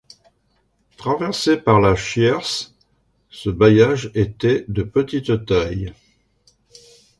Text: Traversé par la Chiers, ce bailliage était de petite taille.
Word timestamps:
Traversé 0.97 1.57
par 1.57 1.79
la 1.79 1.95
Chiers, 1.95 2.73
ce 3.29 3.51
bailliage 3.51 4.09
était 4.15 4.65
de 4.67 4.81
petite 4.81 5.45
taille. 5.45 5.93